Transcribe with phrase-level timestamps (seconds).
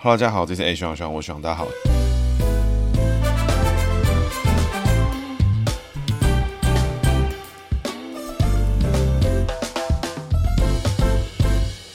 [0.00, 1.66] Hello，大家好，这是 H 王，希望我希望大家好。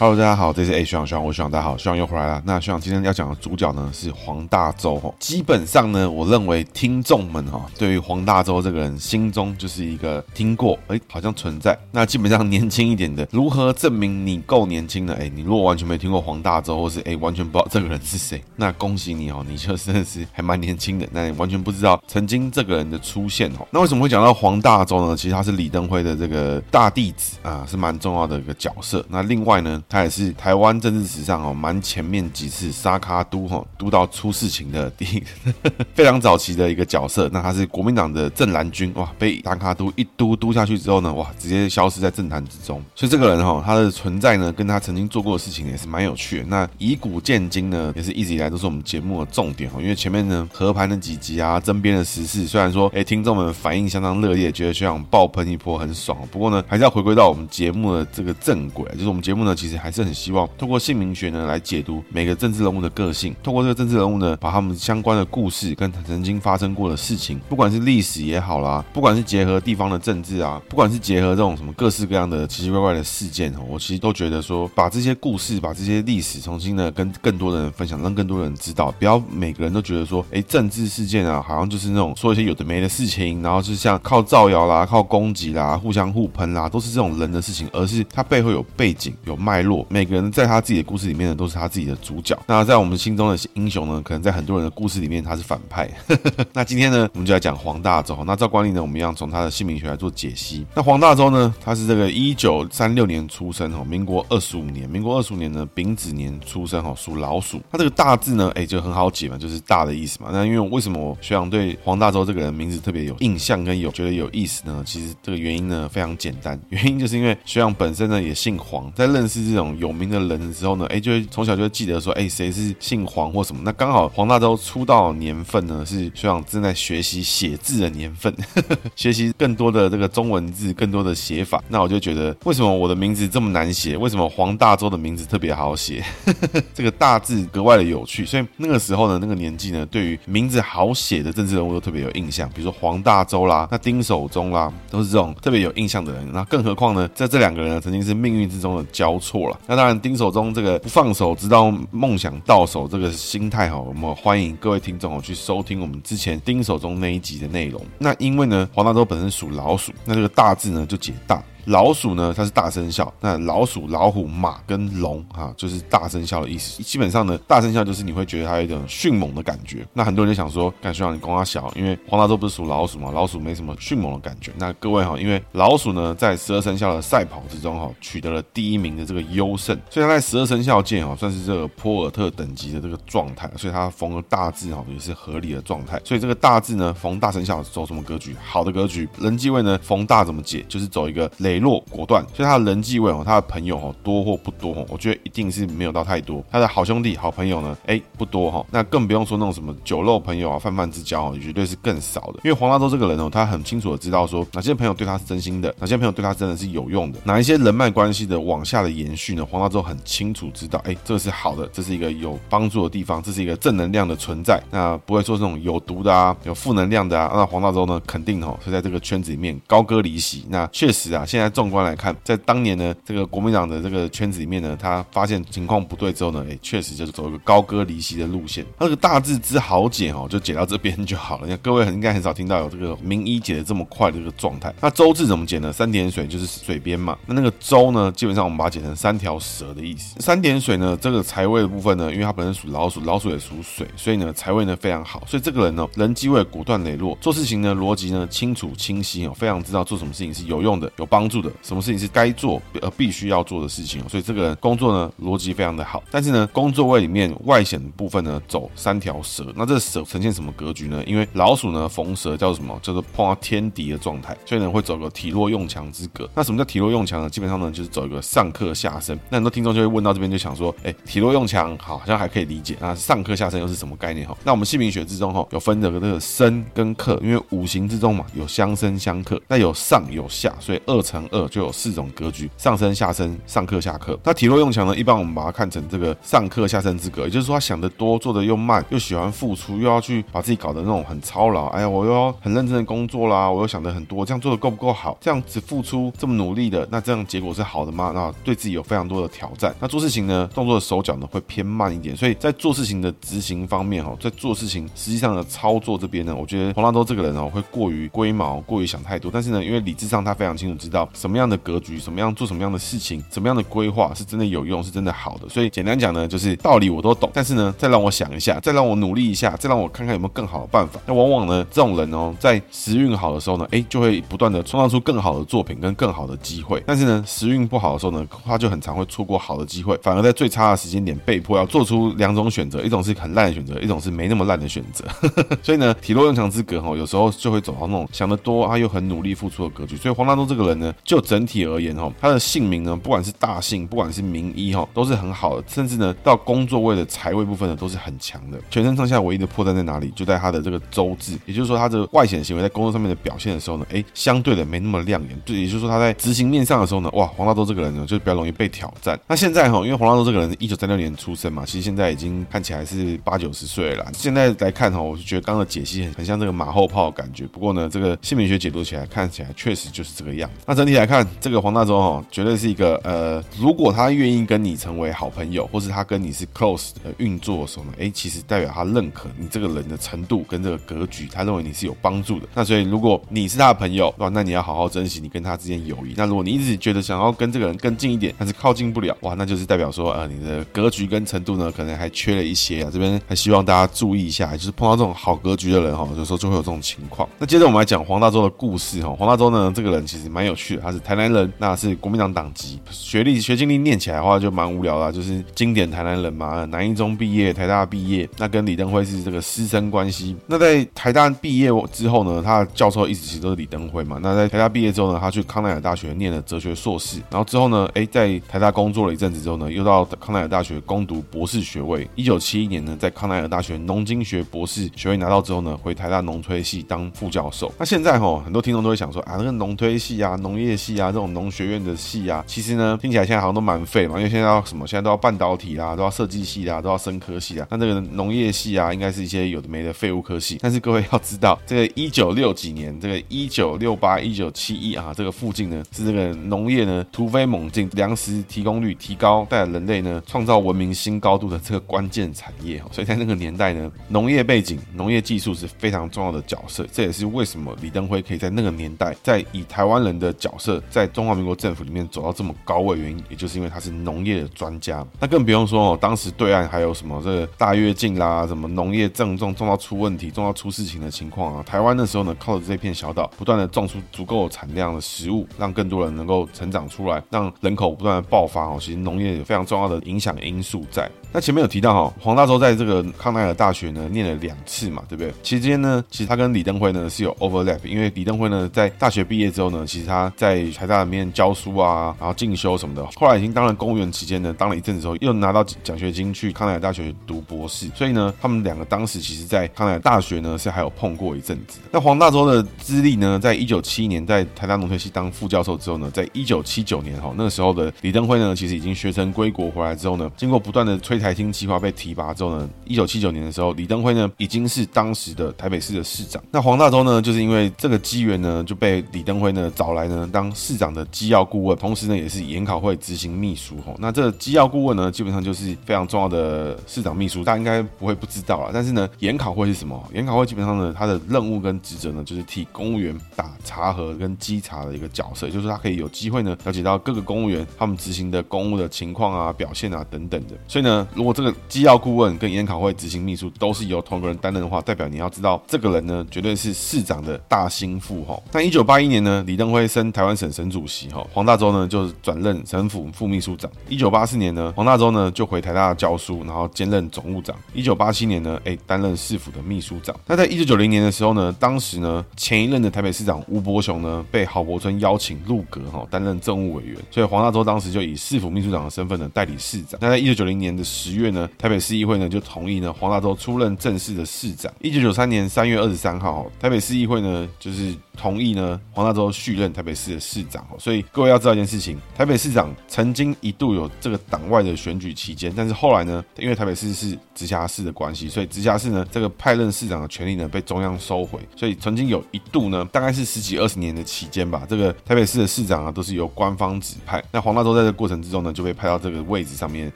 [0.00, 2.40] Hello，大家好，这是 A 徐朗徐朗，我徐朗，大家好，徐朗又回来了。
[2.46, 5.12] 那徐朗今天要讲的主角呢是黄大洲哈。
[5.18, 11.76] 基本上呢，我认为听众们哈对于黄大洲这个人心中就是一个听过，哎，好像存在。
[11.90, 15.16] 那基本上年轻一点的，如何证明你够年轻呢？
[15.18, 21.08] 哎，你如果完全没听过黄大洲，或是哎完全不知道这个人是谁，那恭喜你哦，你就真的是还蛮年轻的。
[21.10, 23.66] 那你完全不知道曾经这个人的出现哦。
[23.72, 25.16] 那为什么会讲到黄大洲呢？
[25.16, 29.04] 其实他是李登辉的这个大弟子啊，是蛮重要的一个角色。
[29.08, 29.82] 那另外呢？
[29.88, 35.22] 他也是台湾政治史上哦蛮前面几次沙卡都哈都到出事情的第一
[35.94, 37.28] 非常早期的一个角色。
[37.32, 42.82] 那他是国民党的正蓝军哇，被沙卡都一都督下去之后呢，哇，直接消失在政坛之中。
[42.94, 46.46] 所以这个人哈，他的存在呢，跟他曾经做过的事情也是蛮有趣的。
[46.46, 49.80] 那以古鉴今呢，也是一直以来都是我们节目的重点哈。
[49.80, 56.18] 因为前面呢和盘的几集啊，争辩的时事，虽然说哎听众们反应相当热烈，觉得学长爆喷一波很爽。
[56.30, 60.18] 不过呢，还是要回归到我们节目的这个正轨，就是我们节目呢其实还是很。
[60.18, 89.98] 希望通过姓名学呢来解读每个政治人物的个性，通过这个政治人物呢，把他们相关的故事跟曾经发生过的事情，不管是历史也好啦，不管是结合地方的政治啊，不管是结合这种什么各式各样的奇奇怪怪的事件哦，我其实都觉得说，把这些故事，把这些历史重新的跟更多的人分享，让更多的人知道，不要每个人都觉得说，哎，政治事件啊，好像就是那种说一些有的没的事情，然后是像靠造谣啦、靠攻击啦、互相互喷啦，都是这种人的事情，而是它背后有背景、有脉络，每。
[89.98, 92.38] 每个人在他自己的故事里面呢，都是他自己的主角。
[92.46, 95.90] 那在我们心中的英雄呢，可能在很多人的故事里面他是反派。
[96.54, 98.16] 那今天呢，我们就来讲黄大洲。
[98.24, 100.64] 那照惯例呢，我们一样从他的姓名学来做解析。
[100.72, 107.60] 那黄大洲呢，他是这个一九三六年出生哈，民国二十五年，民国二十五年呢丙子年出生哈，属老鼠。
[107.72, 110.28] 他这个大字呢，哎，就很好解嘛，就是大的意思嘛。
[110.32, 114.80] 那因为为什么我学长对黄大洲这个人名字特别有印象跟有觉得有意思呢？
[114.86, 120.38] 其实这个原因呢非常简单，原因就是因为学长本身呢也姓黄，在认识这这种有名的人。
[120.52, 123.60] 之后呢，哎，就会从小就会记得说，哎，谁是姓黄或什么？
[123.64, 131.62] 那刚好黄大洲出道年份呢，是学长正在学习写字的年份，呵 呵学习更多的这个中文字，更多的写法。
[131.68, 133.96] 那我就觉得，为什么我的名字这么难写？
[133.96, 136.02] 为什么黄大洲的名字特别好写？
[136.24, 138.24] 呵 呵这个大字格外的有趣。
[138.24, 146.32] 所以那个时候呢，那个年纪呢，对于名字好写的政治人物都特别有印象，比如说黄大洲啦，那丁守中啦，都是这种特别有印象的人。
[146.32, 150.28] 那更何况呢，在这两个人呢，曾经是命运之中的交错那当然，丁守。
[150.28, 157.82] 中这个不放手，直到梦想到手这个心态哈，我们欢迎各位听众哦去收听我们之前丁守中那一集的内容。
[157.98, 161.42] 那因为呢，黄大洲本身属老鼠，那这个大字呢就解大。
[161.68, 163.12] 老鼠呢，它是大生肖。
[163.20, 166.82] 那老鼠、老虎、马跟龙啊，就是大生肖的意思。
[166.82, 169.86] 基本上呢，大生肖就是你会觉得它有一种迅猛的感觉。
[169.92, 174.52] 那很多人就想说，感觉让你公它小，因为黄大洲不是属老鼠嘛，老鼠没什么迅猛的感觉。
[174.56, 183.50] 那各位哈，因为老鼠呢，在十二生肖的赛跑之中哈，取得了第一名的这个优胜，所以它在十二生肖界哈，算是这个波尔特等级的这个状态。
[183.56, 186.00] 所以它逢了大字哈，也是合理的状态。
[186.04, 188.34] 所以这个大字呢，逢大生肖走什么格局？
[188.42, 189.08] 好的格局。
[189.18, 190.64] 人际位呢，逢大怎么解？
[190.68, 191.68] 就是走一个雷磊。
[191.68, 196.42] 落果断，所以他的人际位哦，他的朋友哦多或不多哦，我觉得一定是没有到太多。
[196.50, 202.40] 他的好兄弟、好朋友呢，哎不多哈，那更不用说那种什么酒肉朋友啊、泛泛之交哦，绝对是更少的。
[202.44, 209.44] 因为黄大洲这个人哦，他很清楚的知道说哪些朋友对他是真心的，哪些朋友对他真的是有用的，哪一些人脉关系的往下的延续呢？
[209.44, 217.32] 黄大洲很清楚知道，哎，这个是好的，这是一个有帮助的地方，这是一个正能量的存在，那不会说这种有毒的啊、有负能量的啊。
[217.34, 220.46] 那黄大洲呢，肯定哦是在这个圈子里面高歌离席。
[220.48, 221.47] 那确实啊，现在。
[221.48, 228.64] 纵观来看，在当年呢，这个国民党的这个圈子里面呢，他发现情况不对之后呢，哎，确实就是走一个高歌离席的路线。
[228.78, 231.46] 他这个大字之好解哦，就解到这边就好了。
[231.48, 234.72] 那各位应该很少听到有这个名医解的这么快的这个状态。
[234.80, 235.72] 那周字怎么解呢？
[235.72, 237.16] 三点水就是水边嘛。
[237.26, 240.16] 那那个周呢，基本上我们把它解成三条蛇的意思。
[240.20, 245.22] 三点水呢，这个财位的部分呢，因为它本身属老鼠，老鼠也属水，所以呢财位呢非常好。
[245.26, 251.50] 所以这个人呢，人机位果断磊落，做事情呢逻辑呢清楚清晰哦，非常知道做什么事情是有用的、有帮助的。
[251.62, 256.02] 什么事情是该做而必须要做的事情，所以这个工作呢逻辑非常的好。
[256.10, 261.02] 但是呢，工作位里面外显的部分呢走三条蛇，那这蛇呈现什么格局呢？
[261.06, 262.78] 因为老鼠呢逢蛇叫做什么？
[262.82, 266.28] 叫做碰到天敌的状态，所以呢会走个体弱用强之格。
[266.34, 267.28] 那什么叫体弱用强呢？
[267.28, 269.18] 基本上呢就是走一个上克下生。
[269.28, 274.26] 那很多听众就会问到这边就想说，哎，体弱用强好像还可以理解，那上克下生又是什么概念？
[274.26, 284.18] 哈，那我们姓名学之中哈有分这个这个生跟克，因为五行之中嘛有相生相克，那有上有下，所以二层乘二就有四种格局：上升、下升、上课、下课。
[284.24, 291.66] 那体弱用强呢，一般我们把它看成这个上课下升之格，也就是说他想得多，做得又慢，又喜欢付出，又要去把自己搞得那种很操劳。
[291.68, 295.16] 哎呀，我又要很认真的工作啦，我又想得很多，这样做的够不够好？
[295.20, 298.12] 这样子付出这么努力的，那这样结果是好的吗？
[298.14, 299.74] 那对自己有非常多的挑战。
[299.80, 309.30] 那做事情呢，动作的手脚呢会偏慢一点，所以在做事情的执行方面哈，在做事情实际上的操作这边呢，我觉得黄大洲这个人哦会过于龟毛，过于想太多。
[309.32, 315.48] 但是呢，因为理智上他非常清楚知道什么样的格局，什么样做什么样的事情，什么样的规划是真的有用，是真的好的。
[315.48, 321.00] 所以简单讲呢，就是道理我都懂，但是呢，再让我想一下，再让我努力一下，再让我看看有没有更好的办法。
[321.06, 326.82] 那往往呢，这种人哦，在时运好的时候呢，哎，就会不断的创造出更好的作品跟更好的机会。
[326.86, 335.04] 但是呢，时运不好的时候呢，他就很常会错过好的机会，反而在最差的时间点被迫要做出两种选择，一种是很烂的选择，一种是没那么烂的选择。
[335.62, 339.96] 所以呢，体弱用强之格哈，有时候就会走到那种想得多，他又很努力付出的格局。
[339.96, 348.58] 所以黄大洲这个人呢，就整体而言哈，他的姓名呢，不管是大姓，不管是名医哈，都是很好的，甚至呢，到工作位的财位部分呢，都是很强的。
[348.70, 350.10] 全身上下唯一的破绽在哪里？
[350.14, 355.40] 就在他的这个周字，也就是说，他的外显行为在工作上面的表现的时候呢，哎，相对的没那么亮眼。
[355.44, 359.18] 对，也就是说，他在执行面上的时候呢，哇，黄大洲这个人呢，就比较容易被挑战。
[359.26, 364.04] 那现在哈，因为黄大洲这个人一九三六年出生嘛，其实现在已经看起来是八九十岁了。
[364.14, 367.46] 现在来看哈，我就觉得刚刚的解析很很像这个马后炮的感觉。
[367.46, 370.64] 不过呢，这个姓名学解读起来看起来确实就是这个样子。
[370.66, 382.46] 那整体来看，这个黄大洲哈，绝对是一个呃，如果他愿意跟你成为好朋友，或是他跟你是 close 的运作的时候呢，哎，其实代表他认可你这个人的程度跟这个格局，他认为你是有帮助的。
[382.54, 386.14] 那所以如果你是他的朋友，哇，那你要好好珍惜你跟他之间友谊。
[386.16, 392.90] 那如果你一直觉得想要跟这个人更近一点，但是靠近不了，哇，那就是代表说呃，你的格局跟程度呢，可能还缺了一些啊。
[392.92, 397.28] 这边还希望大家注意一下，就是碰到这种好格局的人哈，有时候就会有这种情况。
[397.38, 399.14] 那接着我们来讲黄大洲的故事哈。
[399.18, 410.36] 黄大洲呢，这个人其实蛮有趣的，他是台南人，那是国民党党籍，学历学经历念起来的话就蛮无聊啦，就是经典台南人嘛，南一中毕业，台大毕业，那跟李登辉是这个师生关系。
[410.46, 414.18] 那在台大毕业之后呢，他的教授一直其实都是李登辉嘛。
[414.22, 422.08] 那在台大毕业之后呢，他去康奈尔大学念了哲学硕士，然后之后呢，哎，在台大工作了一阵子之后呢，又到康奈尔大学攻读博士学位。
[422.14, 427.72] 一九七一年呢，在康奈尔大学农经学博士学位拿到之后呢，回台大农推系当副教授。
[427.78, 437.66] 那现在哈，很多听众都会想说啊，那个农推系啊、农业业系啊这种农学院的系啊，其实呢，听起来现在好像都蛮废嘛，因为现在要什么，现在都要半导体啦，都要设计系啦，都要生科系啊。
[437.70, 440.58] 那这个农业系啊，应该是一些有的没的废物科系。
[440.60, 452.82] 但是各位要知道，这个一九六几年，这个一九六八、一九七一啊，这个附近呢，是这个农业呢突飞猛进，粮食提供率提高，带来人类呢创造文明新高度的这个关键产业。
[452.92, 456.86] 所以在那个年代呢，农业背景、农业技术是非常重要的角色。
[456.92, 465.04] 这也是为什么李登辉可以在那个年代，在以台湾人的角色，在中华民国政府里面走到这么高位，原因也就是因为他是农业的专家。
[465.20, 471.62] 那更不用说哦，当时对岸还有什么这个大跃进啦，什么农业正种种到出问题，种到出事情的情况啊。
[471.62, 478.76] 台湾那时候呢，靠着这片小岛，不断的种出足够产量的食物，让更多人能够成长出来，让人口不断的爆发哦。
[478.80, 481.10] 其实农业有非常重要的影响因素在。
[481.30, 485.30] 那前面有提到哈，黄大洲在这个康奈尔大学呢念了两次嘛，对不对？
[485.42, 493.04] 期间呢，其实他跟李登辉呢是有 overlap，因为李登辉呢在大学毕业之后呢，其实他在台大里面教书啊，然后进修什么的。
[493.16, 497.90] 后来已经当了公务员期间呢，当了一阵子之后，又拿到奖学金去康奈尔大学读博士。
[497.92, 501.80] 所以呢，他们两个当时其实在康奈尔大学呢是还有碰过一阵子。
[501.90, 516.40] 那黄大洲的资历呢，在一九七一年在台大农学系当副教授之后呢，在一九七九年哈，那个时候的李登辉呢，其实已经学成归国回来之后呢，经过不断的催台新计划被提拔之后呢，一九七九年的时候，李登辉呢已经是当时的台北市的市长。
[516.52, 523.76] 那黄大洲呢，就是因为这个机缘呢，就被李登辉呢找来呢当市长的机要顾问，同时呢也是研考会执行秘书。
[523.84, 528.70] 吼，那这机要顾问呢，基本上就是非常重要的市长秘书，大家应该不会不知道了。
[528.72, 530.02] 但是呢，研考会是什么？
[530.12, 540.54] 研考会基本上呢，它的任务跟职责呢，就是替公务员打查核跟稽查的一个角色，也就是他可以有机会呢了解到各个公务员他们执行的公务的情况啊、表现啊等等的。
[540.66, 548.42] 所以呢，如果这个机要顾问跟研考会执行秘书都是由同一个人担任的话，代表你要知道这个人呢，绝对是市长的大心腹吼。
[548.52, 553.70] 那一九八一年呢，李登辉升台湾省省主席哈，黄大洲呢就转任省府副秘书长。
[553.88, 557.54] 一九八四年呢，黄大洲呢就回台大教书，然后兼任总务长。
[557.72, 560.12] 一九八七年呢，哎，担任市府的秘书长。
[560.26, 570.00] 那在一九九零年的时候呢，当时呢前一任的台北市长吴伯雄呢被郝柏村邀请入阁哈，担任政务委员，所以黄大洲当时就以市府秘书长的身份呢代理市长。
[570.02, 574.72] 那在一九九零年的十月呢，台北市议会呢就同意呢黄大洲出任正式的市长。
[574.80, 580.66] 一九九三年三月二十三号，台北市议会呢就是同意呢黄大洲续任台北市的市长。
[580.78, 597.22] 所以各位要知道一件事情，台北市长曾经一度有这个党外的选举期间，但是后来呢，因为台北市是直辖市的关系，所以直辖市呢这个派任市长的权力呢被中央收回，所以曾经有一度呢，大概是十几二十年的期间吧，这个台北市的市长啊都是由官方指派。
[597.30, 599.90] 那黄大洲在这个过程之中呢，就被派到这个位置上面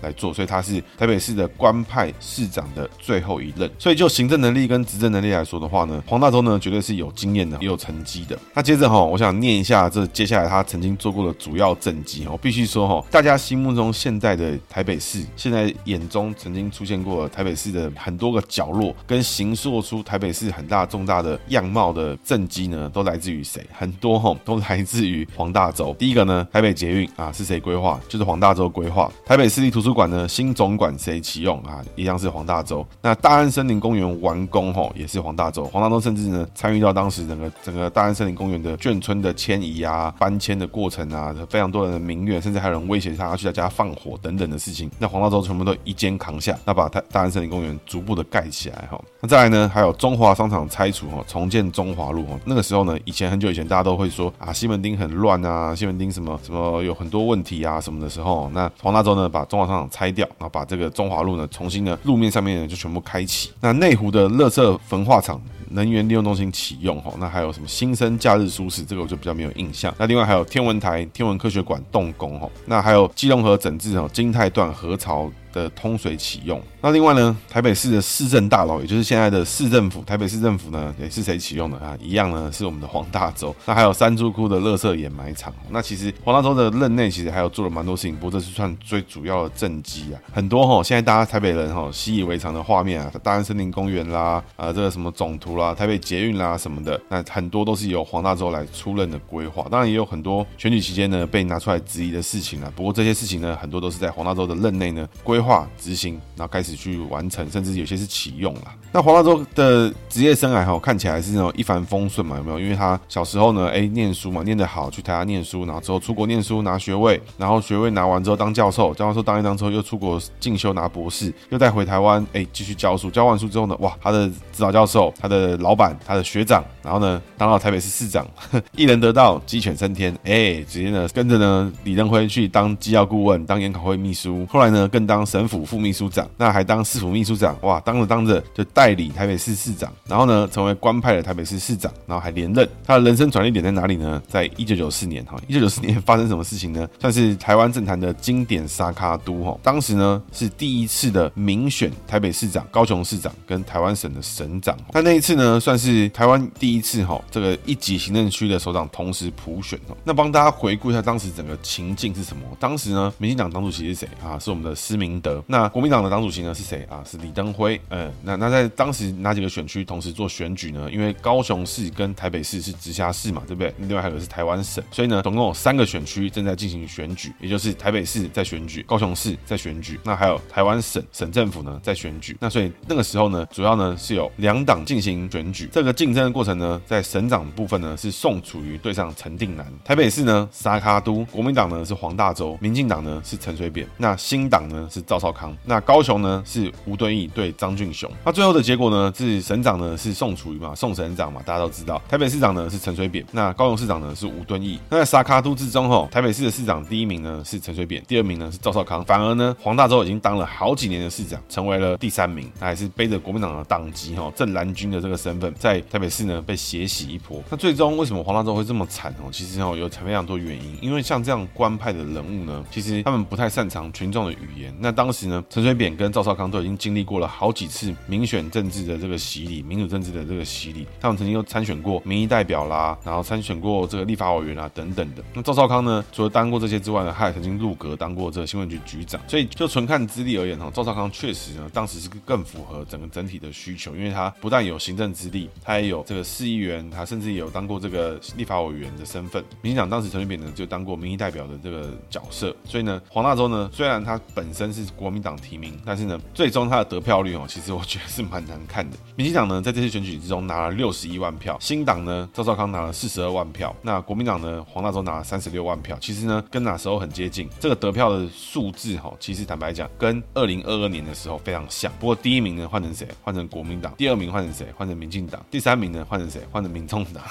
[0.00, 3.70] 来做，所以他是台北市的官派市长的最后一任。
[3.78, 8.38] 所以就行政能力跟执政能力来说的话呢，黄大洲呢绝对是有经验的，也有成绩的。
[8.54, 12.26] 那接着哈，我想念一下这接下来他曾经做过的主要政绩。
[12.28, 23.64] 我必须说哈，大家心目中现在的台北市，现在眼中曾经出现过台北市的很多个角落，跟形塑出台北市很大重大的样貌的政绩呢，都来自于谁？
[23.72, 25.94] 很多哈都来自于黄大洲。
[25.96, 28.00] 第一个呢，台北捷运啊是谁规划？
[28.08, 29.08] 就是黄大洲规划。
[29.24, 31.80] 台北市立图书馆呢，新总馆谁启用啊？
[31.94, 32.84] 一样是黄大洲。
[33.00, 35.64] 那大安森林公园完工吼，也是黄大洲。
[35.66, 44.90] 黄大洲甚至呢参与到当时整个整个大安森林公园的眷村的迁移啊、搬迁的过程啊，非常多人的民怨，甚至还有人威胁他要去他家放火等等的事情。
[44.98, 49.00] 那黄大洲全部都一肩扛下，那把大大安森林公园逐步的盖起来哈。
[49.20, 52.38] 那再来呢，还有中华商场拆除哈，重建中华路哈。
[52.44, 63.50] 那个时候呢，以前很久以前大家都会说啊，西门町很乱啊，西门町什么什么有很多问题啊什么的时候，那黄大洲呢把中华商场拆掉，然后把这个中华路呢重新呢路面上面呢就全部开启。
[63.60, 65.40] 那内湖的垃圾焚化厂
[65.74, 69.92] 能源利用中心启用哈，那还有什么新生假日舒适，这个我就比较没有印象。
[69.98, 76.60] 那另外还有天文台天文科学馆动工哈，那还有基隆河整治哦，金泰段河槽的通水启用。
[76.80, 81.96] 那另外呢，台北市的市政大楼，也就是现在的市政府，台北市政府呢，也是谁启用的啊？
[82.00, 83.54] 一样呢，是我们的黄大洲。
[83.64, 85.54] 那还有三珠窟的垃圾掩埋场。
[85.70, 90.20] 那其实黄大洲的任内，其实还有做了蛮多事情，不过这是算最主要的政绩啊。
[90.32, 99.66] 很多哈，现在大家台北人哈习以为常的画面啊，大安森林公园啦，啊这个什么总图啦，台北捷运啦什么的，那很多都是由黄大洲来出任的规划。
[99.70, 102.72] 当然也有很多选举期间呢被拿出来质疑的事情啊。
[102.74, 108.62] 不过这些事情呢，很多都是在黄大洲的任内呢规划执行，然后开始去完成，甚至有些是启用了。
[108.90, 112.60] 那黄大洲的职业生涯哈，看起来是那种一帆风顺嘛，有没有？
[112.60, 123.10] 因为他小时候呢，哎，念书嘛，念得好，去台大念书，然后之后出国念书拿学位，然后学位拿完之后当教授，教授当一当之后又出国进修拿博士，又带回台湾，哎，继续教书。
[123.10, 128.24] 教完书之后呢，哇，他的指导教授、他的老板、他的学长，然后呢，当到台北市市长，
[128.76, 142.68] 一人得道，鸡犬升天，哎，直接呢跟着呢李登辉去当机要顾问，当研考会秘书，后来呢更当省府副秘书长，那还当市府秘书长，哇，当着当着就代理台北市市长，然后呢成为官派的台北市市长，然后还连任。
[142.84, 144.22] 他的人生转捩点在哪里呢？
[144.28, 146.88] 在一九九四年哈，一九九四年发生什么事情呢？
[147.00, 149.58] 算是台湾政坛的经典沙卡都哈。
[149.60, 154.78] 当时呢是第一次的民选台北市长、高雄市长跟台湾省的省长。
[154.92, 159.96] 那那一次呢算是台湾第一次哈，这个一级行政区的首长同时普选哦。
[160.04, 162.44] 那帮大家回顾一下当时整个情境是什么？
[162.60, 164.38] 当时呢，民进党党主席是谁啊？
[164.38, 165.42] 是我们的施明德。
[165.48, 167.02] 那国民党的党主席呢是谁啊？
[167.04, 167.80] 是李登辉。
[167.88, 170.88] 嗯，那那在当时哪几个选区同时做选举呢？
[170.92, 173.74] 因为高雄市跟台北市是直辖市嘛，对不对？
[173.78, 182.36] 另外还有个是台湾省，所以呢，总共有三个选区正在进行选举，也就是台北市在选举，高雄市在选举，那还有台湾省省政府呢在选举。
[182.38, 185.68] 那所以那个时候呢，主要呢是有两党进行选举。
[185.72, 198.10] 这个竞争的过程呢，在省长部分呢是宋楚瑜对上陈定南，台北市呢沙卡都，国民党呢是黄大洲，民进党呢是陈水扁，那新党呢是赵赵少康，那高雄呢是吴敦义对张俊雄。
[198.24, 202.02] 那最后的结果呢是省长呢是宋楚瑜嘛，宋省长嘛，大家都知道。
[202.08, 204.80] 台北市长呢是陈水扁，那高雄市长呢是吴敦义。
[204.90, 209.04] 那在沙卡都之中吼，台北市的市长第一名呢是陈水扁，第二名呢是赵少康。
[209.04, 217.40] 反而呢黄大洲已经当了好几年的市长，成为了第三名，他还是背着国民党的党籍哈，正蓝军的这个身份，在台北市呢被血洗一波。
[217.48, 219.30] 那最终为什么黄大洲会这么惨哦？
[219.30, 224.74] 其实哦有非常多原因，因为像这样官派的人物呢，其实他们不太擅长群众的语言。
[224.80, 235.22] 那当时呢陈水扁跟赵少康都已经经历过了好几次民选政治的这个洗礼，民主政治的这个洗礼，他们曾经又参选过民意代表啦，然后参选过这个立法委员啊等等的。
[235.34, 239.20] 那赵少康呢，除了当过这些之外呢，他也曾经入阁当过这个新闻局局长。
[239.26, 249.42] 所以就纯看资历而言哈，赵少康确实呢，当时是更符合整个整体的需求，因为他不但有行政资历，他也有这个市议员，他甚至也有当过这个立法委员的身份。
[249.60, 252.54] 民进党当时陈水扁呢，就当过民意代表的这个角色。
[252.64, 258.96] 所以呢，黄大洲呢，虽然他本身是国民党提名，但是呢，最终他的得票率哦，其实我觉得是蛮难看的。
[259.16, 267.48] 民进党呢，在这次选举之中拿了六十一万票，新党呢，赵少康拿了四十二万票，那国民党呢，黄大洲拿了三十六万票，其实呢，跟那时候很接近。
[267.60, 271.92] 这个得票的数字哈，其实坦白讲，跟二零二二年的时候非常像。
[271.98, 273.06] 不过第一名呢，换成谁？
[273.22, 273.94] 换成国民党。
[273.96, 274.66] 第二名换成谁？
[274.76, 275.44] 换成民进党。
[275.50, 276.40] 第三名呢，换成谁？
[276.50, 277.22] 换成民众党。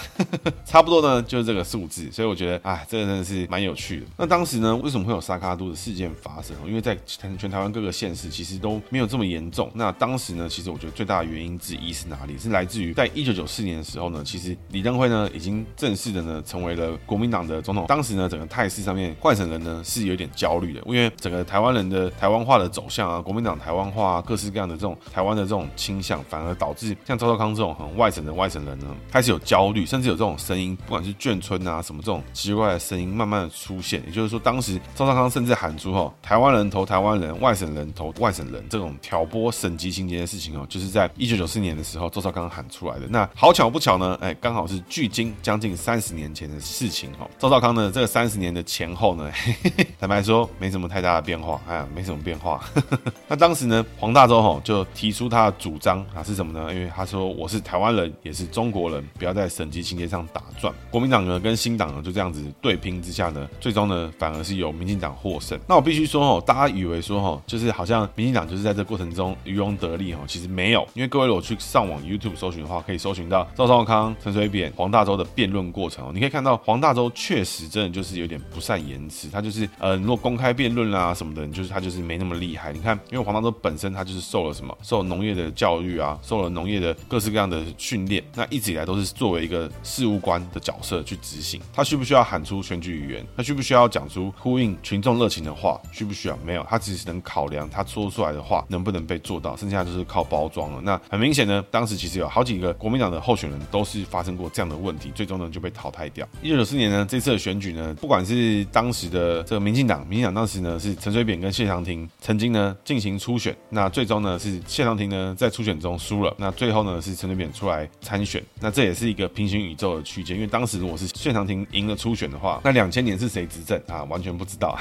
[0.66, 2.12] 差不多呢，就是这个数字。
[2.12, 4.06] 所以我觉得，哎，这个真的是蛮有趣的。
[4.18, 6.56] 那当时呢，为什么会有沙卡都的事件发生？
[6.66, 6.98] 因为在
[7.44, 9.70] 全台湾各个县市其实都没有这么严重。
[9.74, 12.38] 那当时呢，其实我觉得最大的原因之一是哪里？
[12.38, 17.86] 是来自于在一九九四年的时候呢，其实李登辉呢已经正式的呢成为了国民党的总统。
[17.86, 34.02] 当时呢，整个态势上面，外省人呢是有点焦虑的，因为整个台湾人的台湾化的走向啊，国民党台湾化啊，各式各样的这种台湾的这种倾向，反而导致像赵少康这种很外省的外省人呢，开始有焦虑，甚至有这种声音，不管是眷村啊什么这种奇怪的声音，慢慢的出现。
[34.06, 43.08] 也就是说，当时赵少康甚至喊出“哦，台湾人投台湾人，外省人投外省人”这种挑拨省级情节的事情哦，就是在一九九四年的时候，周少康喊出来的。
[43.10, 47.30] 那好巧不巧呢，哎，刚好是距今将近三十年前的事情哦。
[47.38, 52.64] 周少康呢，这个三十年的前后呢，嘿嘿坦白说没什么太大的变化，哎，没什么变化。
[53.28, 56.74] 那当时呢，黄大洲吼就提出他的主张啊是什么呢？
[56.74, 60.74] 因为他说我是台湾人，也是中国人，不要在省级情节上打转。
[60.90, 65.60] 国民党呢跟新党呢就这样子对拼之下呢，最终呢反而是由民进党获胜。
[65.68, 70.88] 那我必须说哦，大家以为说吼，就是好像民进党就是在这过程中渔翁得利哈，其实没有。
[70.94, 76.12] 因为各位如果去上网 YouTube 搜寻的话，可以搜寻到赵少康、陈水扁、黄大洲的辩论过程哦。
[76.14, 82.74] 你可以看到黄大洲确实真的就是有点不善言辞，他就是呃，如果公开辩论啦什么的，就是他就是没那么厉害。
[82.74, 91.62] 你看，因为黄大洲本身他就是受了什么，受了农业的教育啊，受了农业的各式各样的训练，那一直以来都是作为一个事务官的角色去执行。
[91.74, 93.26] 他需不需要喊出选举语言？
[93.38, 95.80] 他需不需要讲出呼应群众热情的话？
[95.92, 96.38] 需不需要？
[96.46, 100.82] 没有，他只是能考量他说出来的话能不能被做到，剩下就是靠包装了。
[100.82, 106.28] 那很明显呢，当时其实有好几个国民党的候选人都是发生过这样的问题，最终呢就被淘汰掉。
[106.42, 124.04] 一九九四年呢，这次的选举呢，不管是当时的这个民进党，民进党当时呢是陈水扁跟谢长廷曾经呢进行初选，那最终呢是谢长廷呢在初选中输了，那最后呢是陈水扁出来参选，那这也是一个平行宇宙的区间，因为当时如果是谢长廷赢了初选的话，那两千年是谁执政啊？
[124.06, 124.78] 完全不知道。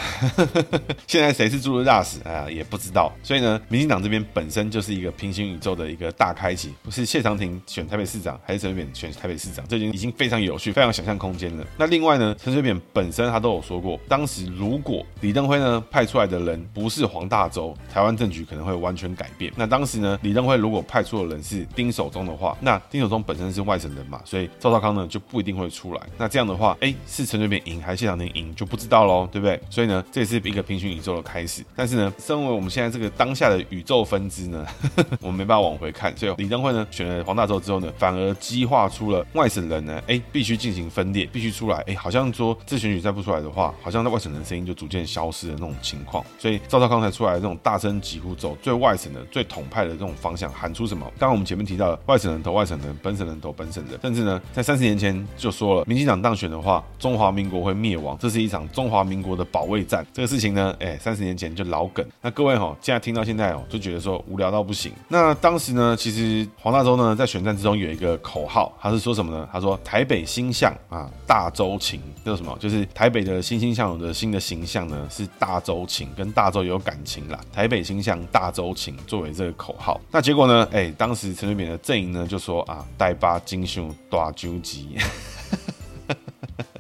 [1.07, 2.51] 现在谁是驻日大使啊？
[2.51, 3.13] 也不知道。
[3.23, 11.67] 所以呢，民进党这边本身就是一个平行宇宙的一个大开启，不是谢长廷选台北市长，还是陈水扁选台北市长，这已经已经非常有趣，非常想象空间了。
[11.77, 19.53] 那另外呢，陈水扁本身他都有说过，当时如果李登辉呢派出来的人不是黄大洲，台湾政局可能会完全改变。
[19.57, 26.01] 那当时呢，李登辉如果派出的人是丁守中的话，那丁守中本身是外省人嘛，所以赵少康呢就不一定会出来。
[26.19, 29.61] 那这样的话，哎，是陈水扁赢还是谢长廷赢就不知道喽，对不对？
[29.71, 31.65] 所以呢，这也是一个平行宇宙的开始。
[31.77, 36.17] 但是呢，身为我们现在这个当下的宇宙分支呢，呵 呵我们没办法往回看。
[36.17, 41.79] 所以李登辉呢选了黄大洲之后呢，反而激化出了外省人呢，哎，必须进行分裂，必须出来。
[41.87, 46.25] 哎，好像说这选举再不出来的话，好像在外省人声音就逐渐消失的那种情况。
[46.39, 51.05] 所以赵少康才出来这种大声疾呼，走最外省的、最统派的这种方向，喊出什么？
[51.19, 60.07] 刚刚我们前面提到的外省人投外省人，本省人投本省人，甚至呢，在三十年前就说了，民进党当选的话，中华民国会灭亡，这是一场中华民国的保卫战。
[60.13, 61.85] 这个事情呢，哎，三十年前就老
[62.21, 64.93] 那各位哈、哦，现在听到现在哦，就觉得说无聊到不行。
[65.09, 69.49] 那当时呢，其实黄大洲呢在选战之中有一个口号，他是说什么呢？
[69.53, 72.57] 他说台北新象啊，大洲情，叫什么？
[72.61, 77.39] 就是台北的欣欣向荣的新的形象呢是大洲情，跟大洲有感情啦。
[77.53, 80.01] 台北新象大洲情作为这个口号。
[80.11, 84.97] 那结果呢，哎，当时陈水扁的阵营呢就说啊，台北金秀大洲机。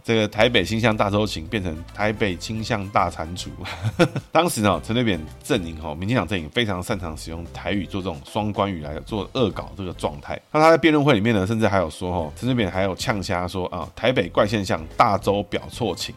[0.04, 3.48] 这个台北新象大洲情变成台北倾向大蟾蜍。
[4.32, 10.40] 当时呢，陈水扁阵营哈，民进党阵营非常擅长使用台语做这种双关语来做恶搞这个状态。
[10.50, 16.14] 那他在辩论会里面呢，甚至还有说哈，陈水扁还有呛瞎说啊，台北怪现象，大洲表错情。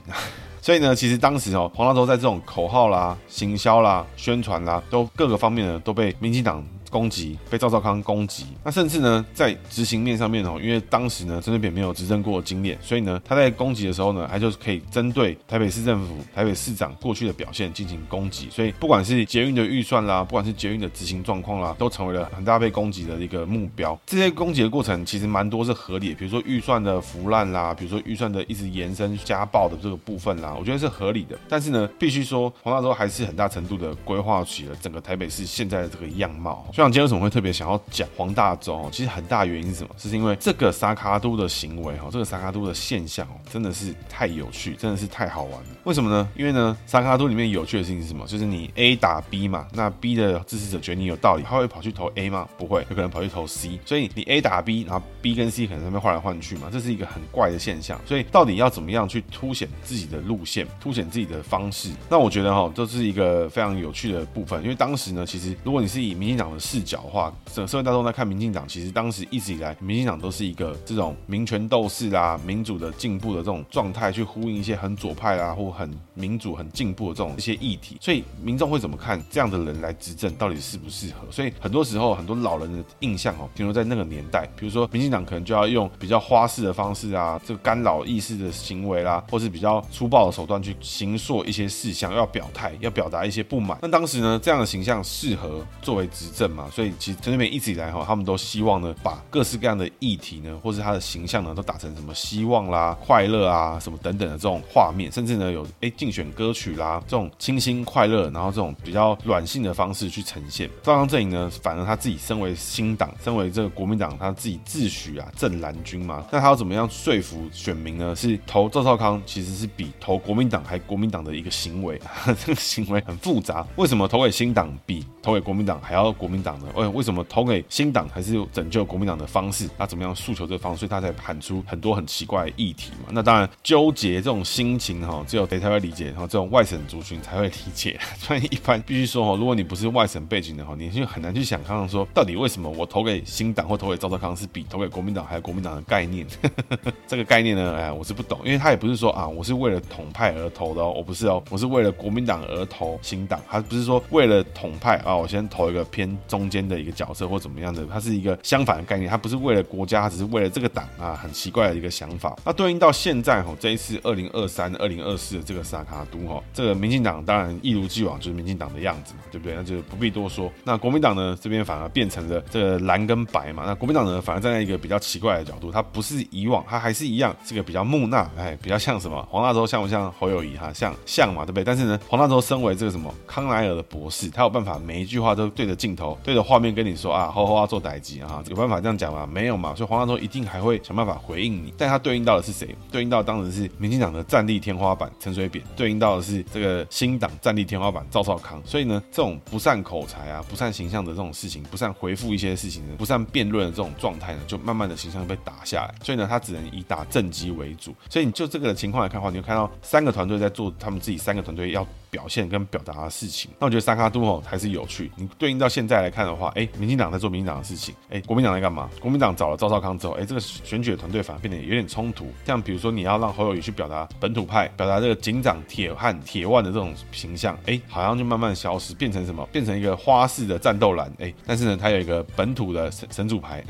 [0.62, 6.66] 所以呢，其实当时哦，黄大洲在这种口号啦、行销啦、宣传啦，都各个方面呢，都被民进党。
[6.96, 24.00] 攻击被赵少康攻击，那甚至呢，在执行面上面哦，因为当时呢，陈水扁没有执政过的经验，所以呢，他在攻击的时候呢，还就是可以针对台北市政府、台北市长过去的表现进行攻击，所以不管是捷运的预算啦，不管是捷运的执行状况啦，都成为了很大被攻击的一个目标。
[24.06, 31.38] 这些攻击的过程其实蛮多是合理的，比如说预算的腐烂啦，比如说预算的一直延伸家暴的这个部分啦，我觉得是合理的。
[31.50, 36.66] 但是呢，必须说黄大洲还是很大程度的规划起了整个台北市现在的这个样貌。
[36.86, 38.88] 长今天为什么会特别想要讲黄大洲？
[38.92, 39.90] 其实很大原因是什么？
[39.98, 45.70] 是因为这个萨卡都的行为哈，这个萨卡都的现象哦，真的是太有趣，真的是太好玩了。
[45.84, 46.30] 为什么呢？
[46.36, 48.24] 因为呢，萨卡都里面有趣的事情是什么？
[48.28, 52.48] 就是你 A 打 B 嘛，那 B 的支持者觉得你有道理，他会跑去投 A 吗？
[52.56, 53.80] 不会，有可能跑去投 C。
[53.84, 58.00] 所以你 A 打 B，然后 B 跟 C 可能在那边换来换去嘛，这是一个很怪的现象。
[58.06, 61.90] 所以到底要怎么样去凸显自己的路线，凸显自己的方式？
[62.08, 64.62] 那我觉得哈，这是一个非常有趣的部分。
[64.62, 77.96] 因为当时呢，其实如果你是以民进党的视视角的话，整社会大众在看民进党，其实当时一直以来，民进党都是一个这种民权斗士啦、民主的进步的这种状态，去呼应一些很左派啦或很民主、很进步的这种一些议题。
[78.02, 81.32] 所以民众会怎么看这样的人来执政，到底适不适合？
[81.32, 93.78] 所以很多时候，很多老人的印象哦，停留在那个年代，比如说民进党可能就要用比较花式的方式啊，这个干扰议事的行为啦，或是比较粗暴的手段去形塑一些事项，要表态，要表达一些不满。
[93.82, 96.70] 那当时呢，这样的形象适合作为执政嘛？
[96.72, 110.70] 所以其实陈水扁一直以来哈，他们都希望呢，把各式各样的议题呢，或是他的形象呢，都打成什么希望啦、快乐啊、什么等等的这种画面，甚至呢有哎竞选歌曲啦，这种清新快乐，然后这种比较软性的方式去呈现。
[110.82, 118.16] 赵少康阵营呢，反而他自己身为新党，身为这个国民党，他自己自诩啊正蓝军嘛，那他要怎么样说服选民呢？
[118.16, 122.00] 是投赵少康其实是比投国民党还国民党的一个行为，
[122.46, 123.66] 这个行为很复杂。
[123.76, 126.68] 为什么投给新党比投给国民党还要国民党呢？
[126.76, 129.68] 哎为什么投给新党还是拯救国民党的方式？
[129.78, 130.76] 他怎么样诉求这个方式？
[130.76, 133.10] 所以他才喊出很多很奇怪的议题嘛。
[133.10, 138.00] 那当然纠结这种心情哈，只有谁才会理解，然后这种外省族群才会理解。
[138.20, 146.28] 所以一般必须说哈，如果你不是外省背景的话，你就很难去想象说，到底为什么我投给新党或投给赵少康是比投给国民党还有国民党的概念？
[147.08, 162.36] 这个概念呢，哎，我是不懂，因为他也不是说啊，我是为了统派而投的哦，我不是哦，我是为了国民党而投新党，他不是说为了统派啊，我先投一个偏中间的一个角色或怎么样的，它是一个相反的概念，它不是为了国家，他只是为了这个党啊，很奇怪的一个想法。
[162.44, 169.56] 那对应到现在哈，这一次二零二三、二零二四的这个萨卡都哈，这个民进党当然一如既往就是民进党的样子嘛，对不对？
[169.56, 170.52] 那就不必多说。
[170.64, 173.64] 那国民党呢，这边反而变成了这个蓝跟白嘛。
[173.66, 180.72] 那国民党呢，反而站在一个比较奇怪的角度，它不是以往，它还是一样这个比较木讷，哎，比较像什么黄大洲像不像侯友谊哈？
[180.74, 181.64] 像像嘛，对不对？
[181.64, 189.30] 但是呢，黄大洲身为这个什么康乃尔的博士，他有办法每一句话都对着镜头、对着画面跟你说啊，好好要做代志啊，有办法这样讲吗？
[189.32, 189.76] 没有嘛。
[189.76, 191.72] 所以黄大洲一定还会想办法回应你。
[191.78, 192.76] 但他对应到的是谁？
[192.92, 198.60] 对应到当时是民进党的战力天花板陈水扁，对应到的是这个新党战力天花板赵少康。
[198.66, 205.94] 所以呢，这种不善口才啊、不善形象的这种事情，不善回复一些事情呢，不善辩论的这种状态呢，就慢慢的形象被打下来。
[206.04, 207.94] 所以呢，他只能以打政绩为主。
[208.10, 213.52] 所以你就这个情况来看的话，你就看到三个团队在做他们自己三个团队要表现跟表达的事情。
[213.60, 215.12] 那我觉得三卡都吼还是有趣。
[215.16, 218.90] 你对应到现在来看的话，哎，民进党在做民进党的事情，哎，国民党在干嘛？
[219.02, 222.32] 国民党找了赵少康之后，哎，这个选举的团队反而变得有点冲突。
[222.46, 229.46] 像比如说，你要让侯友宜去表达本土派，表达这个警长铁汉铁腕的这种形象，哎，好像就慢慢消失，变成什么？
[229.52, 233.62] 变成一个花式的战斗蓝，哎，但是呢，它有一个本土的神神主牌。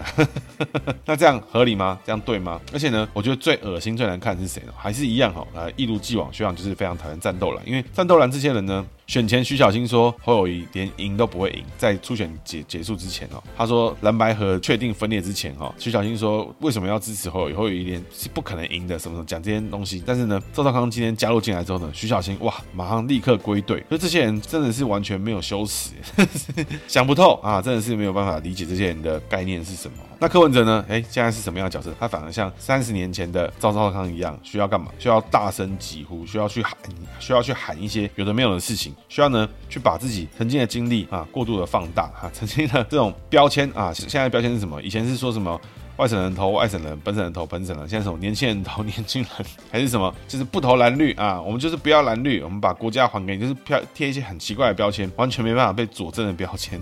[1.06, 2.00] 那这样合理吗？
[2.06, 2.62] 这样对吗？
[2.72, 4.74] 而且呢，我觉得最恶心、最难看的是谁呢？
[4.78, 8.86] 还是一样哈，呃，一如既往，学长就是非常讨厌战斗蓝，因为战斗蓝这些人呢。
[9.08, 11.64] 选前，徐小新说侯友谊连赢都不会赢。
[11.78, 17.54] 在初选结结束之前哦，他说蓝白河确定分裂之前哦，徐小新说为什么要支持侯友谊？
[17.54, 20.02] 侯友谊连是不可能赢的，什么什么讲这些东西。
[20.06, 23.84] 但是呢，赵少康今天加入进来之后呢，徐小新哇，马上立刻归队。
[23.90, 25.92] 所以这些人真的是完全没有羞耻，
[26.88, 29.98] 想不透啊，真的是没有办法理解这些人的概念是什么。
[30.18, 30.84] 那柯文哲呢？
[30.88, 31.94] 哎，现在是什么样的角色？
[32.00, 34.88] 他反而像三十年前的赵少康一样，需要干嘛？
[34.98, 36.74] 需要大声疾呼，需要去喊，
[37.20, 38.95] 需要去喊一些有的没有的事情。
[39.10, 44.82] 需要呢，去把自己曾经的经历啊过度的放大哈、 曾经的这种标签啊，现在标签是什么？
[44.82, 45.60] 以前是说什么？
[45.98, 47.88] 外省人投外省人，本省人投本省人。
[47.88, 49.32] 现在什么年轻人投年轻人，
[49.72, 50.14] 还是什么？
[50.28, 56.78] 就是不投蓝绿啊，我们就是不要蓝绿，我们把国家还给你，就是贴贴一些很奇怪的标签，完全没办法被佐证的标签。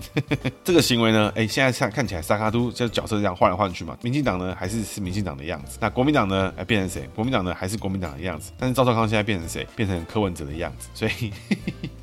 [0.64, 3.96] 这个行为呢，哎，现在看看起来萨卡都这角色这样换来换去嘛。
[4.02, 7.08] 民进党呢还是是民进党的样子，那国民党呢，哎变成谁？
[7.14, 9.64] 国民党呢还是国民党的样子，但是赵少康现在变成谁？
[9.76, 10.88] 变成柯文哲的样子。
[10.92, 11.32] 所以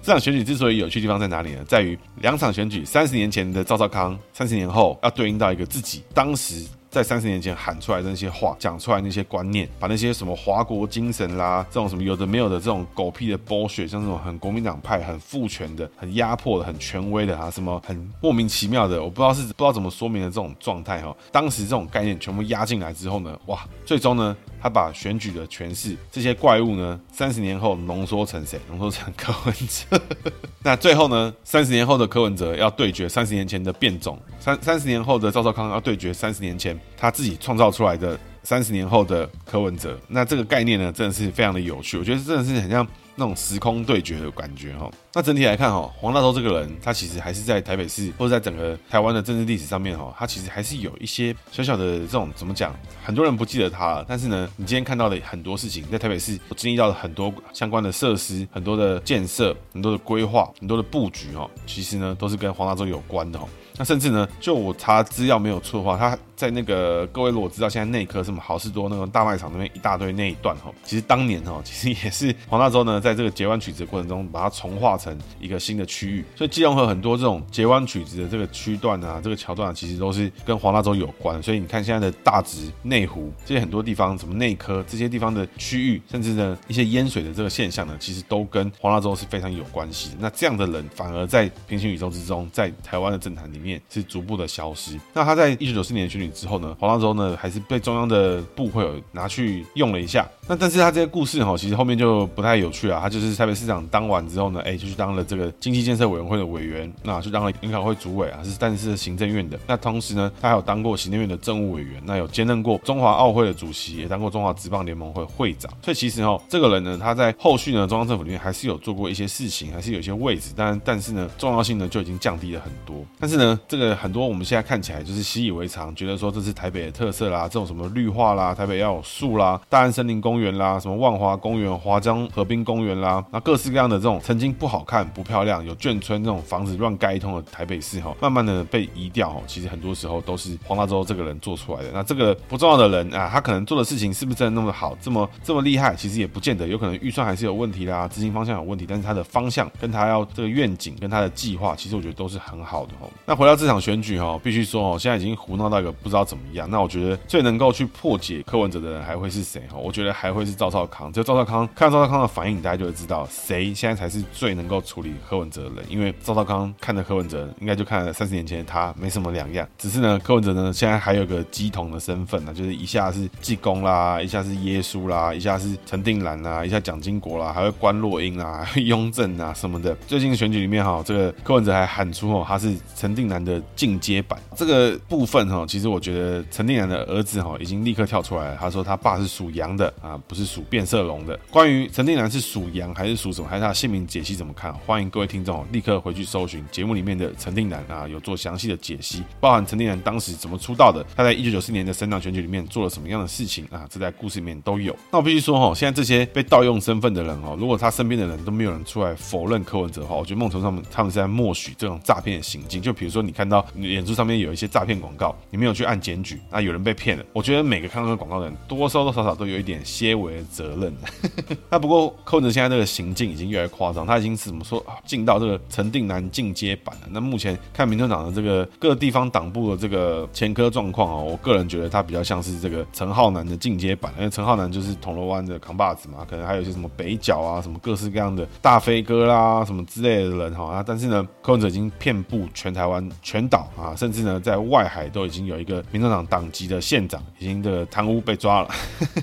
[0.02, 1.64] 这场选举之所以有趣的地方在哪里呢？
[1.68, 6.66] 在于两场选举，三十年前的赵少康，三十年后要对应到一个自己当时。
[6.92, 21.16] 在三十年前喊出来的那些话，讲出来那些观念，把那些什么华国精神啦，这种什么有的没有的这种狗屁的剥削像这种很国民党派、很父权的、很压迫的、很权威的啊，什么很莫名其妙的，我不知道是不知道怎么说明的这种状态哈。
[21.32, 24.36] 当时这种概念全部压进来之后呢，哇，最终呢。
[24.62, 28.60] 他把选举的权势这些怪物呢，三十年后浓缩成谁？
[28.69, 30.02] 浓缩成柯文哲。
[30.63, 40.00] 那最后呢，三十年后的柯文哲要对决三十年前的变种，三三十年后的赵少康要对决三十年前他自己创造出来的三十年后的柯文哲。
[40.08, 42.88] 那这个概念呢，真的是非常的有趣，我觉得真的是很像。
[43.15, 54.06] 那种时空对决的感觉哈，那整体来看哈，黄大洲这个人，他其实还是在台北市或者在整个台湾的政治历史上面哈，他其实还是有一些小小的这种怎么讲，很多人不记得他了。
[54.08, 63.47] 但是呢，你今天看到的很多事情，在台北市我经历到了很多相关的设施、很多的建设、很多的规划、很多的布局哈，其实呢都是跟黄大洲有关的哈。
[63.78, 76.25] 那甚至呢，就我查资料没有错的话，他在那个各位如果知道现在内科什么好事多那个大卖场那边一大堆那一段哈，其实当年哈，其实也是黄大洲呢，在这个截弯曲直的过程中，把它重划成一个新的区域。
[76.36, 81.39] 所以基隆和很多这种截弯曲直的这个区段啊，这个桥段啊，其实都是跟黄大洲有关。
[81.43, 90.10] 所以你看现在的大直、内湖这些很多地方，什么内科这些地方的区域，甚至呢一些淹水的这个现象呢，其实都跟黄大洲是非常有关系。
[90.17, 93.80] 那这样的人反而在平行宇宙之中，在台湾的政坛里面。
[93.91, 94.97] 是逐步的消失。
[95.13, 100.28] 那他在一九九四年选举之后呢，黄大洲呢还是被中央的部会拿去用了一下。
[100.52, 103.00] 那但是他这些故事哈，其实后面就不太有趣了。
[103.00, 109.58] 他就是台北市长当完之后呢，哎，就去当了这个经济建设委员会的委员，那就当了研考会主委啊，是但是行政院的。
[109.66, 115.72] 那同时呢，他还有当过行政院的政务委员，那有兼任过中华奥会的主席，也当过中华职棒联盟会会长。
[115.82, 123.06] 所以其实哈，这个人呢，他在后续呢，中央政府里面还是有做过一些事情，还是有一些位置，但但是呢，重要性呢就已经降低了很多。
[123.18, 130.40] 但是呢，这个很多我们现在看起来就是习以为常，觉得说这是台北的特色啦，这种什么绿化啦，台北要有树啦，大安森林公园。
[130.41, 139.30] 园啦，什么万华公园、华江河滨公园啦，那各式各样的这种曾经不好看、不漂亮、有眷村这种房子乱盖一通的台北市哈，慢慢的被移掉。
[139.30, 141.91] 哈其实很多时候都是黄大洲这个人做出来的。
[141.93, 145.95] 那这个不重要的人啊，他可能做的事情是不是真的那么好、这么这么厉害？
[145.95, 148.86] 其实也不见得，有可能预算还是有问题啦，资金方向有问题。
[148.89, 153.08] 但是他的方向跟他要这个愿景跟他的计划，其实我觉得都是很好的哈。
[153.25, 156.67] 那回到这场选举哈，必须说哦，现在已经胡闹到一个不知道怎么样。
[156.69, 159.77] 那我觉得最能够去破解柯文哲的人还会是谁哈？
[159.77, 160.31] 我觉得还。
[160.34, 165.86] 会是赵少康，就赵少康看赵少康的反应，大家就会知道谁现在才是最能够处理柯文哲的人。
[165.89, 169.67] 因为赵少康看着柯文哲，应该就看了三十年前的他没什么两样。
[169.78, 179.96] 只是呢，柯文哲呢现在还有个鸡同的身份呢，就是一下是济公啦，一下是耶稣啦，一下是陈定南啦，一下蒋经国啦，还会关洛英啦， 雍正啊什么的。
[180.08, 184.39] 最近选举里面哈，这个柯文哲还喊出哦，他是陈定南的进阶版。
[184.56, 190.11] 这个部分哈，其实我觉得陈定南的儿子哈已经立刻跳出来了，他说他爸是属羊的啊。
[190.12, 191.39] 啊不是属变色龙的。
[191.50, 194.74] 关于陈定南是属羊还是属什么，还是他的姓名解析怎么看？
[194.74, 204.95] 欢迎各位听众立刻回去搜寻节目里面的陈定南啊，有做详细的解析，包含陈定南当时怎么出道的，他在一九九四年的省长选举里面做了什么样的事情啊，这在故事里面都有。
[205.12, 212.82] 那我必须说哈，现在这些被盗用身份的人哦，如果他身边的人都没有人出来否认柯文哲的话，我觉得梦从他们他们是在默许这种诈骗的行径。
[212.82, 217.26] 就比如说你看到你演出上面有一些诈骗广告，你没有去按检举那，有人被骗了。
[217.34, 220.12] 我觉得每个看到这广告的人，多多少少都有一点些。
[220.22, 220.94] 为责任，
[221.72, 227.08] 那不过柯文哲现在这个行径已经越来越夸张，他已经是怎么说啊进到这个陈定南进阶版了。
[227.10, 240.84] 那目前看民众党的这个各地方党部的这个前科状况哦，我个人觉得他比较像是这个陈浩南的进阶版，因为陈浩南就是铜锣湾的扛把子嘛，可能还有一些什么北角啊，什么各式各样的大飞哥啦，什么之类的人哈啊。
[240.86, 248.70] 但是呢，柯文哲已经遍布全台湾全岛啊，甚至呢在外海都已经有一个民众党党籍的县长已经这个贪污被抓了，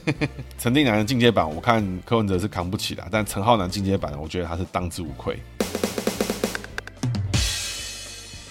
[0.68, 0.85] 陈定。
[0.88, 5.38] 男的进阶版，我看柯文哲是扛不起的，但陈浩南进阶版，我觉得他是当之无愧。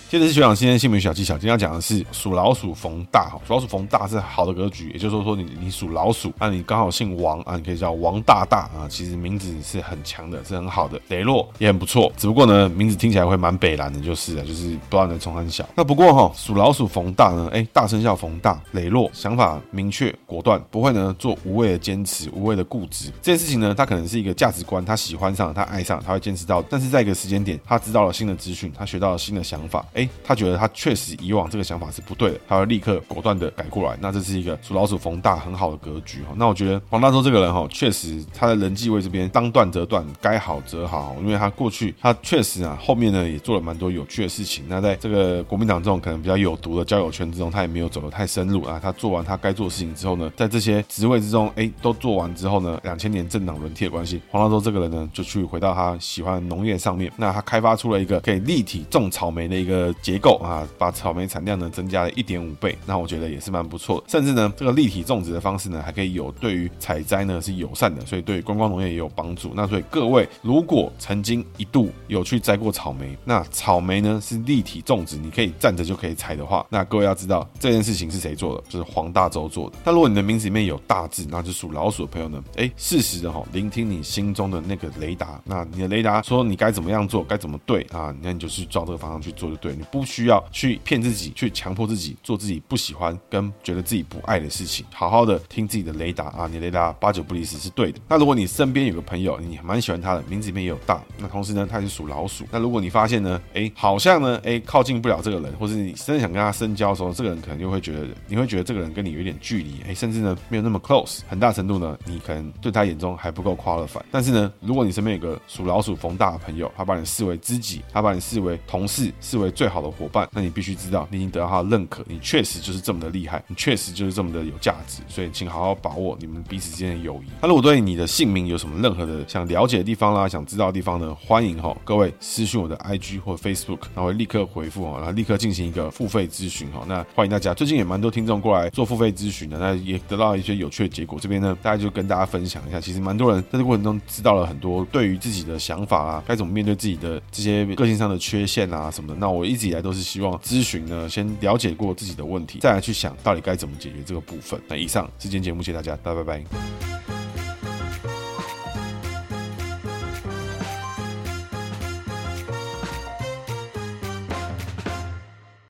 [0.09, 15.67] 接着是学长今天姓名小技巧，今天要讲的是属老鼠逢大哈，属老鼠逢大是好的格局，也就是说说你你属老鼠，那你刚好姓王啊，你可以叫王大大啊，其实名字是很强的，是很好的，磊落也很不错，只不过呢名字听起来会蛮北蓝的，就是啊，就是不知道能从很小。
[15.75, 23.11] 那不过哈属老鼠逢大呢，哎大生肖逢大，磊落，想法明确果断，不会呢做无谓的坚持，无谓的固执。
[23.21, 29.85] 这件事情呢，他可能是一个价值观，他喜欢上，他爱上，他会坚持到，但是在一个时间点，他知道了新的资讯，他学到了新的想法。
[29.97, 33.97] 哎，他觉得他确实以往这个想法是不对的，他会立刻果断的改过来。
[33.99, 36.35] 那这是一个属老鼠逢大很好的格局哈。
[36.35, 44.63] 那我觉得黄大洲这个人哈，确实他的人际位这边当断则断，该好则好，因为他过去他确实啊后面呢也做了蛮多有趣的事情。
[44.67, 48.79] 那在这个国民党这种可能比较有毒的交友圈之中，他也没有走得太深入啊。
[48.79, 57.11] 他做完他该做的事情之后呢，在这些职位之中，哎，都做完之后呢，两千年政党轮替的关系，黄大洲这个人呢就去回到他喜欢的农业上面。
[57.17, 59.86] 那他开发出了一个可以立体种草莓的一个。
[60.01, 64.05] 结构啊，把草莓产量呢增加了一点五倍，那我觉得也是蛮不错的。
[64.07, 69.51] 甚至呢，这个立体种植的方式呢，还可以有对于采摘呢是友善的，所以对观光农业也有帮助。
[69.55, 79.77] 那所以各位如果曾经一度有去摘过草莓，那草莓呢是立体种植，你可以站着就可以采的话，那各位要知道这件事情是谁做的，就是黄大洲做的。
[79.83, 97.99] 那如果你的名字里面有大字，那就属老鼠的朋友呢，哎，适时的哈聆听你心中的那个雷达，那你的雷达说你该怎么样做，该怎么对啊，那你就去照这个方向去做就对，你不需要去骗自己，去强迫自己做自己不喜欢跟觉得自己不爱的事情，好好的听自己的雷达啊，你雷达八九不离十是对的。
[98.07, 102.45] 那如果你身边有个朋友，你蛮喜欢他的，名字里面也有大，那同时呢，他是属老鼠。
[102.51, 114.03] 那如果你发现呢，哎，好像呢，哎，靠近不了这个人，或是你真的想跟他深交的时候，这个人可能就会觉得，你会觉得这个人跟你有一点距离，哎，甚至呢没有那么 close，很大程度呢，你可能对他眼中还不够 qualified。
[114.11, 125.01] 但是呢，如果你身边有个属老鼠逢大的朋友，他把你视为知己，他把你视为同事，视为最最好的伙伴，那你必须知道，你已经得到他的认可，你确实就是这么的厉害，你确实就是这么的有价值。
[125.09, 127.25] 所以，请好好把握你们彼此之间的友谊。
[127.41, 136.85] 那如果对你的姓名有什么任何的想了解的地方啦，想知道的地方呢，欢迎哈各位私讯我的 IG 或 Facebook，然后会立刻回复哈，然后立刻进行一个付费咨询哈。
[136.87, 141.19] 那欢迎大家，最近也蛮多听众过来做付费咨询的，那也得到一些有趣的结果。
[141.19, 149.15] 这边呢，大家就跟大家分享一下，其实蛮多人在这过程中知道了很多对于自己的想法啊，该怎么面对自己的这些个性上的缺陷啊什么的。
[149.19, 154.61] 那我一直以来都是希望咨询呢，先了解过自己的问题，再来去想到底该怎么解决这个部分。
[154.67, 157.16] 那以上是今天节目，谢谢大家，大家拜拜。